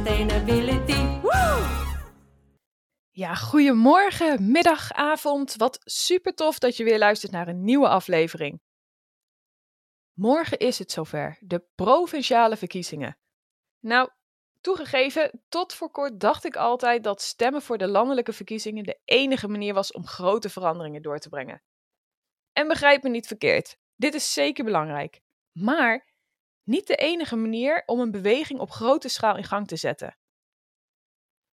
sustainability. 0.00 1.18
Ja, 3.10 3.34
goedemorgen, 3.34 4.50
middag, 4.50 4.92
avond. 4.92 5.56
Wat 5.56 5.78
super 5.84 6.34
tof 6.34 6.58
dat 6.58 6.76
je 6.76 6.84
weer 6.84 6.98
luistert 6.98 7.32
naar 7.32 7.48
een 7.48 7.64
nieuwe 7.64 7.88
aflevering. 7.88 8.60
Morgen 10.12 10.58
is 10.58 10.78
het 10.78 10.90
zover, 10.90 11.38
de 11.40 11.64
provinciale 11.74 12.56
verkiezingen. 12.56 13.18
Nou, 13.80 14.10
toegegeven, 14.60 15.42
tot 15.48 15.72
voor 15.74 15.90
kort 15.90 16.20
dacht 16.20 16.44
ik 16.44 16.56
altijd 16.56 17.04
dat 17.04 17.22
stemmen 17.22 17.62
voor 17.62 17.78
de 17.78 17.88
landelijke 17.88 18.32
verkiezingen 18.32 18.84
de 18.84 19.00
enige 19.04 19.48
manier 19.48 19.74
was 19.74 19.92
om 19.92 20.06
grote 20.06 20.48
veranderingen 20.48 21.02
door 21.02 21.18
te 21.18 21.28
brengen. 21.28 21.62
En 22.52 22.68
begrijp 22.68 23.02
me 23.02 23.08
niet 23.08 23.26
verkeerd, 23.26 23.76
dit 23.96 24.14
is 24.14 24.32
zeker 24.32 24.64
belangrijk. 24.64 25.20
Maar 25.52 26.09
niet 26.70 26.86
de 26.86 26.96
enige 26.96 27.36
manier 27.36 27.82
om 27.86 28.00
een 28.00 28.10
beweging 28.10 28.60
op 28.60 28.70
grote 28.70 29.08
schaal 29.08 29.36
in 29.36 29.44
gang 29.44 29.68
te 29.68 29.76
zetten. 29.76 30.16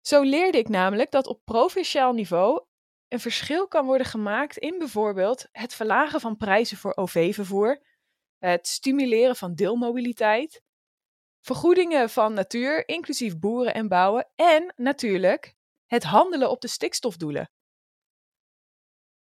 Zo 0.00 0.22
leerde 0.22 0.58
ik 0.58 0.68
namelijk 0.68 1.10
dat 1.10 1.26
op 1.26 1.44
provinciaal 1.44 2.12
niveau 2.12 2.64
een 3.08 3.20
verschil 3.20 3.68
kan 3.68 3.86
worden 3.86 4.06
gemaakt 4.06 4.56
in 4.56 4.78
bijvoorbeeld 4.78 5.48
het 5.52 5.74
verlagen 5.74 6.20
van 6.20 6.36
prijzen 6.36 6.76
voor 6.76 6.96
OV-vervoer, 6.96 7.82
het 8.38 8.66
stimuleren 8.66 9.36
van 9.36 9.54
deelmobiliteit, 9.54 10.62
vergoedingen 11.40 12.10
van 12.10 12.34
natuur, 12.34 12.88
inclusief 12.88 13.38
boeren 13.38 13.74
en 13.74 13.88
bouwen, 13.88 14.28
en 14.34 14.72
natuurlijk 14.76 15.54
het 15.86 16.02
handelen 16.02 16.50
op 16.50 16.60
de 16.60 16.68
stikstofdoelen. 16.68 17.50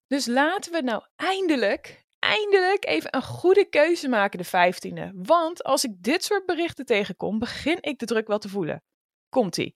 Dus 0.06 0.26
laten 0.26 0.72
we 0.72 0.80
nou 0.80 1.02
eindelijk, 1.16 2.06
eindelijk 2.18 2.86
even 2.86 3.16
een 3.16 3.22
goede 3.22 3.64
keuze 3.64 4.08
maken 4.08 4.38
de 4.38 4.46
15e. 4.46 5.10
Want 5.14 5.62
als 5.62 5.84
ik 5.84 6.02
dit 6.02 6.24
soort 6.24 6.46
berichten 6.46 6.84
tegenkom, 6.84 7.38
begin 7.38 7.78
ik 7.80 7.98
de 7.98 8.06
druk 8.06 8.26
wel 8.26 8.38
te 8.38 8.48
voelen. 8.48 8.82
Komt-ie. 9.28 9.74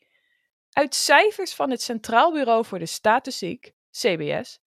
Uit 0.71 0.95
cijfers 0.95 1.55
van 1.55 1.71
het 1.71 1.83
Centraal 1.83 2.33
Bureau 2.33 2.65
voor 2.65 2.79
de 2.79 2.87
Statistiek, 2.87 3.73
CBS, 3.91 4.59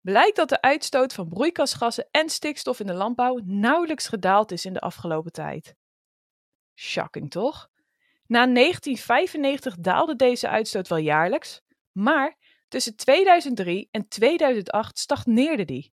blijkt 0.00 0.36
dat 0.36 0.48
de 0.48 0.60
uitstoot 0.60 1.12
van 1.12 1.28
broeikasgassen 1.28 2.08
en 2.10 2.28
stikstof 2.28 2.80
in 2.80 2.86
de 2.86 2.94
landbouw 2.94 3.40
nauwelijks 3.44 4.08
gedaald 4.08 4.52
is 4.52 4.64
in 4.64 4.72
de 4.72 4.80
afgelopen 4.80 5.32
tijd. 5.32 5.74
Shocking 6.74 7.30
toch? 7.30 7.68
Na 8.26 8.46
1995 8.46 9.76
daalde 9.76 10.16
deze 10.16 10.48
uitstoot 10.48 10.88
wel 10.88 10.98
jaarlijks, 10.98 11.60
maar 11.92 12.36
tussen 12.68 12.96
2003 12.96 13.88
en 13.90 14.08
2008 14.08 14.98
stagneerde 14.98 15.64
die. 15.64 15.92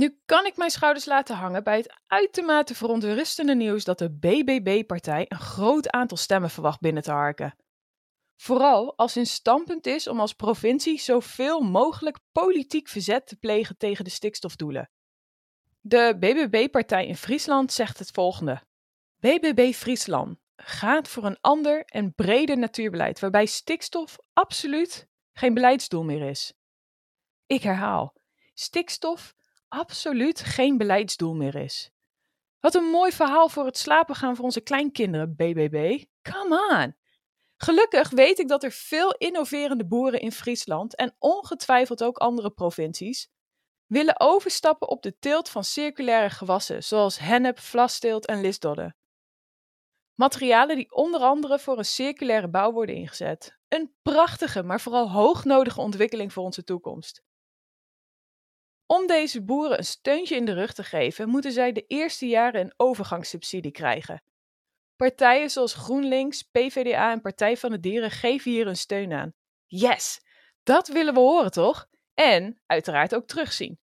Nu 0.00 0.20
kan 0.24 0.46
ik 0.46 0.56
mijn 0.56 0.70
schouders 0.70 1.04
laten 1.04 1.36
hangen 1.36 1.64
bij 1.64 1.76
het 1.76 2.00
uitermate 2.06 2.74
verontrustende 2.74 3.54
nieuws 3.54 3.84
dat 3.84 3.98
de 3.98 4.10
BBB-partij 4.10 5.26
een 5.28 5.38
groot 5.38 5.90
aantal 5.90 6.16
stemmen 6.16 6.50
verwacht 6.50 6.80
binnen 6.80 7.02
te 7.02 7.10
harken. 7.10 7.56
Vooral 8.36 8.96
als 8.96 9.14
hun 9.14 9.26
standpunt 9.26 9.86
is 9.86 10.06
om 10.06 10.20
als 10.20 10.32
provincie 10.32 11.00
zoveel 11.00 11.60
mogelijk 11.60 12.18
politiek 12.32 12.88
verzet 12.88 13.26
te 13.26 13.36
plegen 13.36 13.76
tegen 13.76 14.04
de 14.04 14.10
stikstofdoelen. 14.10 14.90
De 15.80 16.16
BBB-partij 16.18 17.06
in 17.06 17.16
Friesland 17.16 17.72
zegt 17.72 17.98
het 17.98 18.10
volgende: 18.10 18.62
BBB 19.18 19.72
Friesland 19.72 20.38
gaat 20.56 21.08
voor 21.08 21.24
een 21.24 21.40
ander 21.40 21.84
en 21.84 22.14
breder 22.14 22.58
natuurbeleid 22.58 23.20
waarbij 23.20 23.46
stikstof 23.46 24.18
absoluut 24.32 25.08
geen 25.32 25.54
beleidsdoel 25.54 26.04
meer 26.04 26.28
is. 26.28 26.54
Ik 27.46 27.62
herhaal: 27.62 28.14
stikstof 28.54 29.38
absoluut 29.70 30.40
geen 30.40 30.76
beleidsdoel 30.76 31.34
meer 31.34 31.54
is. 31.54 31.90
Wat 32.60 32.74
een 32.74 32.84
mooi 32.84 33.12
verhaal 33.12 33.48
voor 33.48 33.64
het 33.64 33.78
slapen 33.78 34.14
gaan 34.14 34.36
voor 34.36 34.44
onze 34.44 34.60
kleinkinderen, 34.60 35.34
BBB. 35.36 36.04
Come 36.22 36.82
on! 36.82 36.96
Gelukkig 37.56 38.10
weet 38.10 38.38
ik 38.38 38.48
dat 38.48 38.62
er 38.62 38.72
veel 38.72 39.14
innoverende 39.14 39.86
boeren 39.86 40.20
in 40.20 40.32
Friesland 40.32 40.96
en 40.96 41.14
ongetwijfeld 41.18 42.02
ook 42.02 42.18
andere 42.18 42.50
provincies 42.50 43.28
willen 43.86 44.20
overstappen 44.20 44.88
op 44.88 45.02
de 45.02 45.18
teelt 45.18 45.48
van 45.48 45.64
circulaire 45.64 46.30
gewassen, 46.30 46.84
zoals 46.84 47.18
hennep, 47.18 47.58
vlasteelt 47.58 48.26
en 48.26 48.40
lisdodden. 48.40 48.96
Materialen 50.14 50.76
die 50.76 50.94
onder 50.94 51.20
andere 51.20 51.58
voor 51.58 51.78
een 51.78 51.84
circulaire 51.84 52.48
bouw 52.48 52.72
worden 52.72 52.94
ingezet. 52.94 53.58
Een 53.68 53.94
prachtige, 54.02 54.62
maar 54.62 54.80
vooral 54.80 55.10
hoognodige 55.10 55.80
ontwikkeling 55.80 56.32
voor 56.32 56.44
onze 56.44 56.64
toekomst. 56.64 57.22
Om 58.92 59.06
deze 59.06 59.42
boeren 59.42 59.78
een 59.78 59.84
steuntje 59.84 60.36
in 60.36 60.44
de 60.44 60.52
rug 60.52 60.72
te 60.72 60.84
geven, 60.84 61.28
moeten 61.28 61.52
zij 61.52 61.72
de 61.72 61.86
eerste 61.86 62.26
jaren 62.26 62.60
een 62.60 62.74
overgangssubsidie 62.76 63.70
krijgen. 63.70 64.22
Partijen 64.96 65.50
zoals 65.50 65.74
GroenLinks, 65.74 66.42
PvdA 66.42 67.10
en 67.12 67.20
Partij 67.20 67.56
van 67.56 67.70
de 67.70 67.80
Dieren 67.80 68.10
geven 68.10 68.50
hier 68.50 68.64
hun 68.64 68.76
steun 68.76 69.12
aan. 69.12 69.34
Yes, 69.66 70.20
dat 70.62 70.88
willen 70.88 71.14
we 71.14 71.20
horen 71.20 71.50
toch? 71.50 71.86
En 72.14 72.60
uiteraard 72.66 73.14
ook 73.14 73.26
terugzien. 73.26 73.78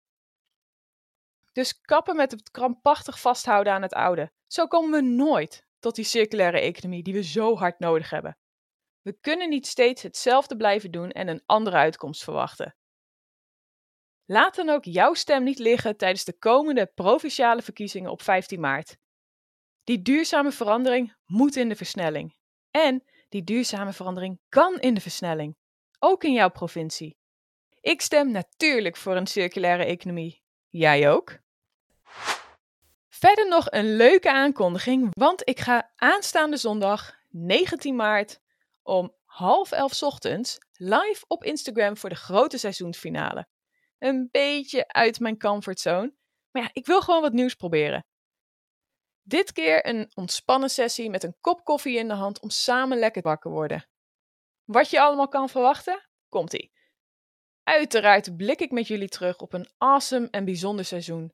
Dus 1.53 1.81
kappen 1.81 2.17
met 2.17 2.31
het 2.31 2.51
krampachtig 2.51 3.21
vasthouden 3.21 3.73
aan 3.73 3.83
het 3.83 3.95
oude. 3.95 4.33
Zo 4.47 4.67
komen 4.67 4.91
we 4.91 5.09
nooit 5.09 5.67
tot 5.79 5.95
die 5.95 6.05
circulaire 6.05 6.61
economie 6.61 7.03
die 7.03 7.15
we 7.15 7.23
zo 7.23 7.57
hard 7.57 7.79
nodig 7.79 8.11
hebben. 8.11 8.39
We 9.03 9.19
kunnen 9.21 9.49
niet 9.49 9.67
steeds 9.67 10.03
hetzelfde 10.03 10.57
blijven 10.57 10.91
doen 10.91 11.11
en 11.11 11.29
een 11.29 11.43
andere 11.47 11.77
uitkomst 11.77 12.25
verwachten. 12.25 12.77
Laat 14.27 14.55
dan 14.55 14.69
ook 14.69 14.85
jouw 14.85 15.15
stem 15.15 15.43
niet 15.43 15.59
liggen 15.59 15.97
tijdens 15.97 16.25
de 16.25 16.39
komende 16.39 16.87
provinciale 16.95 17.63
verkiezingen 17.63 18.11
op 18.11 18.23
15 18.23 18.61
maart. 18.61 18.97
Die 19.85 20.03
duurzame 20.03 20.53
verandering 20.53 21.15
moet 21.27 21.57
in 21.57 21.69
de 21.69 21.77
versnelling. 21.77 22.37
En 22.71 23.05
die 23.29 23.45
duurzame 23.45 23.93
verandering 23.93 24.41
kan 24.49 24.79
in 24.79 24.95
de 24.95 25.01
versnelling. 25.01 25.57
Ook 25.99 26.25
in 26.25 26.33
jouw 26.33 26.51
provincie. 26.51 27.17
Ik 27.81 28.01
stem 28.01 28.31
natuurlijk 28.31 28.97
voor 28.97 29.17
een 29.17 29.27
circulaire 29.27 29.85
economie. 29.85 30.43
Jij 30.69 31.11
ook? 31.11 31.39
Verder 33.09 33.49
nog 33.49 33.71
een 33.71 33.97
leuke 33.97 34.33
aankondiging, 34.33 35.09
want 35.11 35.49
ik 35.49 35.61
ga 35.61 35.93
aanstaande 35.97 36.57
zondag 36.57 37.15
19 37.31 37.97
maart 37.97 38.41
om 38.83 39.15
half 39.25 39.73
elf 39.73 40.03
ochtends 40.03 40.59
live 40.73 41.25
op 41.27 41.45
Instagram 41.45 41.97
voor 41.97 42.09
de 42.09 42.15
grote 42.15 42.59
seizoensfinale. 42.59 43.47
Een 43.99 44.29
beetje 44.31 44.89
uit 44.89 45.21
mijn 45.21 45.39
comfortzone, 45.39 46.15
maar 46.51 46.63
ja, 46.63 46.71
ik 46.73 46.87
wil 46.87 47.01
gewoon 47.01 47.21
wat 47.21 47.33
nieuws 47.33 47.55
proberen. 47.55 48.07
Dit 49.23 49.53
keer 49.53 49.87
een 49.87 50.11
ontspannen 50.15 50.71
sessie 50.71 51.11
met 51.11 51.23
een 51.23 51.37
kop 51.41 51.65
koffie 51.65 51.99
in 51.99 52.09
de 52.09 52.15
hand 52.15 52.41
om 52.41 52.51
samen 52.51 52.99
lekker 52.99 53.23
wakker 53.23 53.51
worden. 53.51 53.89
Wat 54.65 54.91
je 54.91 55.01
allemaal 55.01 55.29
kan 55.29 55.49
verwachten? 55.49 56.09
Komt-ie. 56.29 56.73
Uiteraard 57.63 58.37
blik 58.37 58.61
ik 58.61 58.71
met 58.71 58.87
jullie 58.87 59.09
terug 59.09 59.39
op 59.39 59.53
een 59.53 59.69
awesome 59.79 60.29
en 60.31 60.45
bijzonder 60.45 60.85
seizoen. 60.85 61.33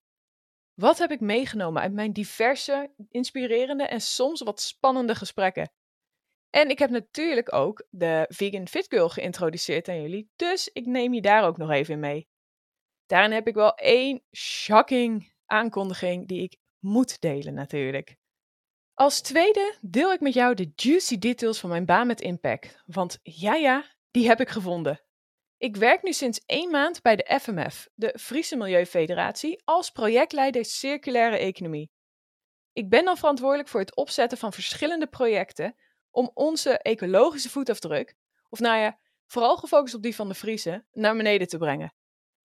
Wat 0.75 0.99
heb 0.99 1.11
ik 1.11 1.21
meegenomen 1.21 1.83
uit 1.83 1.93
mijn 1.93 2.13
diverse, 2.13 2.95
inspirerende 3.09 3.85
en 3.85 4.01
soms 4.01 4.41
wat 4.41 4.61
spannende 4.61 5.15
gesprekken? 5.15 5.73
En 6.51 6.71
ik 6.71 6.79
heb 6.79 6.91
natuurlijk 6.91 7.53
ook 7.53 7.87
de 7.91 8.25
Vegan 8.29 8.69
Fit 8.69 8.87
Girl 8.89 9.09
geïntroduceerd 9.09 9.89
aan 9.89 10.01
jullie, 10.01 10.31
dus 10.37 10.69
ik 10.69 10.87
neem 10.87 11.15
je 11.15 11.21
daar 11.21 11.45
ook 11.45 11.57
nog 11.57 11.71
even 11.71 11.95
in 11.95 12.01
mee. 12.01 12.29
Daarin 13.11 13.33
heb 13.33 13.47
ik 13.47 13.55
wel 13.55 13.75
één 13.75 14.23
shocking 14.37 15.33
aankondiging 15.47 16.29
die 16.29 16.43
ik 16.43 16.57
moet 16.79 17.21
delen 17.21 17.55
natuurlijk. 17.55 18.17
Als 18.95 19.21
tweede 19.21 19.75
deel 19.81 20.13
ik 20.13 20.21
met 20.21 20.35
jou 20.35 20.55
de 20.55 20.73
juicy 20.75 21.19
details 21.19 21.59
van 21.61 21.71
mijn 21.71 21.85
baan 21.87 22.07
met 22.07 22.21
Impact. 22.21 22.83
Want 22.87 23.19
ja, 23.23 23.55
ja, 23.55 23.85
die 24.11 24.27
heb 24.27 24.41
ik 24.41 24.49
gevonden. 24.49 25.03
Ik 25.57 25.77
werk 25.77 26.03
nu 26.03 26.13
sinds 26.13 26.41
één 26.47 26.71
maand 26.71 27.03
bij 27.03 27.17
de 27.17 27.39
FMF, 27.41 27.89
de 27.95 28.19
Friese 28.21 28.57
Milieufederatie, 28.57 29.63
als 29.65 29.91
projectleider 29.91 30.65
circulaire 30.65 31.37
economie. 31.37 31.91
Ik 32.73 32.89
ben 32.89 33.05
dan 33.05 33.17
verantwoordelijk 33.17 33.69
voor 33.69 33.81
het 33.81 33.97
opzetten 33.97 34.39
van 34.39 34.53
verschillende 34.53 35.07
projecten 35.07 35.75
om 36.11 36.31
onze 36.35 36.79
ecologische 36.79 37.51
voetafdruk, 37.51 38.15
of 38.49 38.59
nou 38.59 38.79
ja, 38.79 38.99
vooral 39.27 39.57
gefocust 39.57 39.95
op 39.95 40.03
die 40.03 40.15
van 40.15 40.29
de 40.29 40.35
Friese, 40.35 40.85
naar 40.93 41.17
beneden 41.17 41.49
te 41.49 41.59
brengen. 41.59 41.95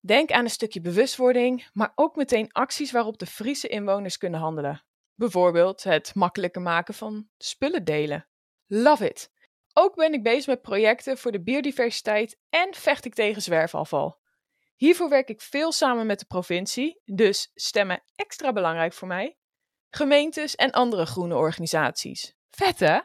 Denk 0.05 0.31
aan 0.31 0.43
een 0.43 0.49
stukje 0.49 0.81
bewustwording, 0.81 1.67
maar 1.73 1.91
ook 1.95 2.15
meteen 2.15 2.51
acties 2.51 2.91
waarop 2.91 3.17
de 3.17 3.25
Friese 3.25 3.67
inwoners 3.67 4.17
kunnen 4.17 4.39
handelen. 4.39 4.83
Bijvoorbeeld 5.15 5.83
het 5.83 6.15
makkelijker 6.15 6.61
maken 6.61 6.93
van 6.93 7.29
spullen 7.37 7.83
delen. 7.83 8.27
Love 8.65 9.09
it! 9.09 9.31
Ook 9.73 9.95
ben 9.95 10.13
ik 10.13 10.23
bezig 10.23 10.47
met 10.47 10.61
projecten 10.61 11.17
voor 11.17 11.31
de 11.31 11.43
biodiversiteit 11.43 12.39
en 12.49 12.73
vecht 12.73 13.05
ik 13.05 13.13
tegen 13.13 13.41
zwerfafval. 13.41 14.19
Hiervoor 14.75 15.09
werk 15.09 15.29
ik 15.29 15.41
veel 15.41 15.71
samen 15.71 16.05
met 16.05 16.19
de 16.19 16.25
provincie, 16.25 17.01
dus 17.05 17.51
stemmen 17.53 18.03
extra 18.15 18.53
belangrijk 18.53 18.93
voor 18.93 19.07
mij, 19.07 19.37
gemeentes 19.89 20.55
en 20.55 20.71
andere 20.71 21.05
groene 21.05 21.35
organisaties. 21.35 22.35
Vet 22.49 22.79
hè? 22.79 22.99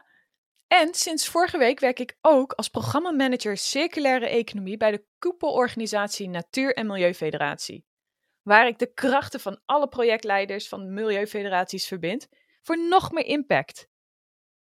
En 0.71 0.93
sinds 0.93 1.27
vorige 1.27 1.57
week 1.57 1.79
werk 1.79 1.99
ik 1.99 2.17
ook 2.21 2.53
als 2.53 2.69
programmamanager 2.69 3.57
circulaire 3.57 4.27
economie 4.27 4.77
bij 4.77 4.91
de 4.91 5.05
koepelorganisatie 5.19 6.29
Natuur- 6.29 6.75
en 6.75 6.87
Milieufederatie, 6.87 7.85
waar 8.41 8.67
ik 8.67 8.79
de 8.79 8.93
krachten 8.93 9.39
van 9.39 9.61
alle 9.65 9.87
projectleiders 9.87 10.67
van 10.67 10.93
milieufederaties 10.93 11.87
verbind 11.87 12.27
voor 12.61 12.87
nog 12.87 13.11
meer 13.11 13.25
impact. 13.25 13.87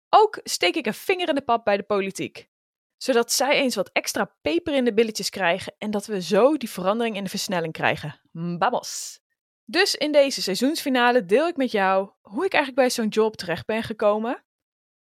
Ook 0.08 0.40
steek 0.42 0.74
ik 0.74 0.86
een 0.86 0.94
vinger 0.94 1.28
in 1.28 1.34
de 1.34 1.42
pap 1.42 1.64
bij 1.64 1.76
de 1.76 1.82
politiek, 1.82 2.48
zodat 2.96 3.32
zij 3.32 3.52
eens 3.52 3.74
wat 3.74 3.90
extra 3.92 4.36
peper 4.42 4.74
in 4.74 4.84
de 4.84 4.94
billetjes 4.94 5.30
krijgen 5.30 5.74
en 5.78 5.90
dat 5.90 6.06
we 6.06 6.22
zo 6.22 6.56
die 6.56 6.70
verandering 6.70 7.16
in 7.16 7.24
de 7.24 7.30
versnelling 7.30 7.72
krijgen. 7.72 8.20
Vamos! 8.32 9.20
Dus 9.64 9.94
in 9.94 10.12
deze 10.12 10.42
seizoensfinale 10.42 11.24
deel 11.24 11.48
ik 11.48 11.56
met 11.56 11.70
jou 11.70 12.10
hoe 12.20 12.44
ik 12.44 12.52
eigenlijk 12.52 12.86
bij 12.86 12.90
zo'n 12.90 13.08
job 13.08 13.36
terecht 13.36 13.66
ben 13.66 13.82
gekomen, 13.82 14.44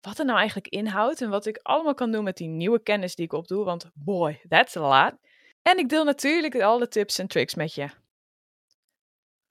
wat 0.01 0.19
er 0.19 0.25
nou 0.25 0.37
eigenlijk 0.37 0.67
inhoudt 0.67 1.21
en 1.21 1.29
wat 1.29 1.45
ik 1.45 1.59
allemaal 1.61 1.93
kan 1.93 2.11
doen 2.11 2.23
met 2.23 2.37
die 2.37 2.47
nieuwe 2.47 2.83
kennis 2.83 3.15
die 3.15 3.25
ik 3.25 3.33
opdoe, 3.33 3.63
want 3.63 3.91
boy, 3.93 4.41
that's 4.47 4.75
a 4.75 4.81
lot. 4.81 5.13
En 5.61 5.77
ik 5.77 5.89
deel 5.89 6.03
natuurlijk 6.03 6.61
alle 6.61 6.87
tips 6.87 7.19
en 7.19 7.27
tricks 7.27 7.55
met 7.55 7.73
je. 7.73 7.89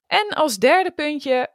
En 0.07 0.29
als 0.29 0.57
derde 0.57 0.91
puntje, 0.91 1.55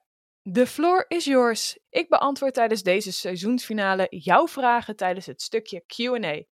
the 0.51 0.67
floor 0.67 1.05
is 1.07 1.25
yours. 1.25 1.79
Ik 1.89 2.09
beantwoord 2.09 2.53
tijdens 2.53 2.83
deze 2.83 3.11
seizoensfinale 3.11 4.07
jouw 4.09 4.47
vragen 4.47 4.95
tijdens 4.95 5.25
het 5.25 5.41
stukje 5.41 5.83
Q&A. 5.85 6.43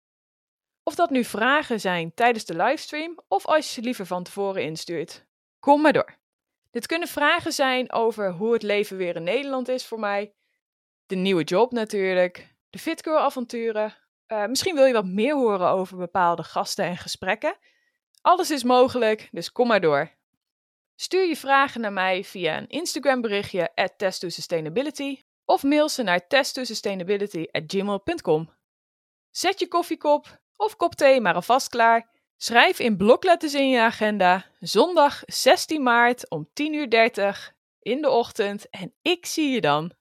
Of 0.82 0.94
dat 0.94 1.10
nu 1.10 1.24
vragen 1.24 1.80
zijn 1.80 2.14
tijdens 2.14 2.44
de 2.44 2.56
livestream 2.56 3.20
of 3.28 3.46
als 3.46 3.66
je 3.66 3.72
ze 3.72 3.80
liever 3.80 4.06
van 4.06 4.22
tevoren 4.22 4.62
instuurt. 4.62 5.26
Kom 5.58 5.80
maar 5.80 5.92
door. 5.92 6.18
Dit 6.70 6.86
kunnen 6.86 7.08
vragen 7.08 7.52
zijn 7.52 7.92
over 7.92 8.32
hoe 8.32 8.52
het 8.52 8.62
leven 8.62 8.96
weer 8.96 9.16
in 9.16 9.22
Nederland 9.22 9.68
is 9.68 9.86
voor 9.86 9.98
mij, 9.98 10.34
de 11.10 11.16
nieuwe 11.16 11.42
job 11.42 11.72
natuurlijk, 11.72 12.54
de 12.70 12.78
Fitgirl 12.78 13.18
avonturen. 13.18 13.94
Uh, 14.28 14.46
misschien 14.46 14.74
wil 14.74 14.84
je 14.84 14.92
wat 14.92 15.06
meer 15.06 15.34
horen 15.34 15.68
over 15.68 15.96
bepaalde 15.96 16.42
gasten 16.42 16.84
en 16.84 16.96
gesprekken. 16.96 17.56
Alles 18.20 18.50
is 18.50 18.64
mogelijk, 18.64 19.28
dus 19.30 19.52
kom 19.52 19.66
maar 19.66 19.80
door. 19.80 20.10
Stuur 20.94 21.26
je 21.26 21.36
vragen 21.36 21.80
naar 21.80 21.92
mij 21.92 22.24
via 22.24 22.56
een 22.56 22.68
Instagram 22.68 23.20
berichtje 23.20 23.74
at 23.74 23.92
test2sustainability 23.92 25.22
of 25.44 25.62
mail 25.62 25.88
ze 25.88 26.02
naar 26.02 26.20
test2sustainability@gmail.com. 26.20 28.50
Zet 29.30 29.60
je 29.60 29.68
koffiekop 29.68 30.40
of 30.56 30.76
kop 30.76 30.94
thee 30.94 31.20
maar 31.20 31.34
alvast 31.34 31.68
klaar. 31.68 32.08
Schrijf 32.36 32.78
in 32.78 32.96
blokletters 32.96 33.54
in 33.54 33.68
je 33.68 33.80
agenda 33.80 34.46
zondag 34.60 35.22
16 35.26 35.82
maart 35.82 36.30
om 36.30 36.48
10.30 36.52 36.72
uur 36.72 37.54
in 37.78 38.02
de 38.02 38.10
ochtend 38.10 38.68
en 38.68 38.94
ik 39.02 39.26
zie 39.26 39.50
je 39.50 39.60
dan. 39.60 39.98